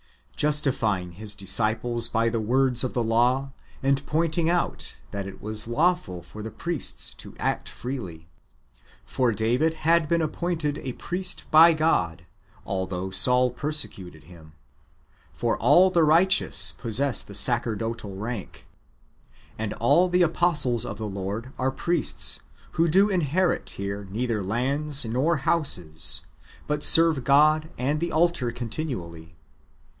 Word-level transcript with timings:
"^ 0.37 0.43
justifying 0.43 1.11
His 1.11 1.35
disciples 1.35 2.07
by 2.09 2.27
the 2.27 2.39
words 2.39 2.83
of 2.83 2.95
the 2.95 3.03
law, 3.03 3.51
and 3.83 4.03
pointing 4.07 4.49
out 4.49 4.95
that 5.11 5.27
it 5.27 5.39
was 5.39 5.67
lawful 5.67 6.23
for 6.23 6.41
the 6.41 6.49
priests 6.49 7.11
to 7.13 7.35
act 7.37 7.69
freely. 7.69 8.27
For 9.05 9.31
David 9.31 9.75
had 9.85 10.07
been 10.09 10.19
appointed 10.23 10.79
a 10.79 10.93
priest 10.93 11.45
by 11.51 11.73
God, 11.73 12.25
although 12.65 13.11
Saul 13.11 13.51
persecuted 13.51 14.23
him. 14.23 14.53
For 15.31 15.55
all 15.59 15.91
the 15.91 16.03
righteous 16.03 16.71
possess 16.71 17.21
the 17.21 17.35
sacerdotal 17.35 18.15
rank.^ 18.15 18.63
And 19.59 19.71
all 19.73 20.09
the 20.09 20.23
apostles 20.23 20.83
of 20.83 20.97
the 20.97 21.07
Lord 21.07 21.53
are 21.59 21.69
priests, 21.71 22.39
who 22.71 22.87
do 22.87 23.07
inherit 23.09 23.69
here 23.71 24.07
neither 24.09 24.41
lands 24.41 25.05
nor 25.05 25.37
houses, 25.37 26.21
but 26.65 26.81
serve 26.81 27.23
God 27.23 27.69
and 27.77 27.99
the 27.99 28.11
altar 28.11 28.49
continually. 28.51 29.35